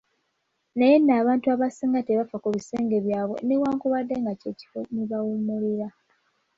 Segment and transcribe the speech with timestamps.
[0.77, 5.87] Naye nno abantu abasinga tebafa ku bisenge byabwe newankubadde nga kye kifo we bawummulira.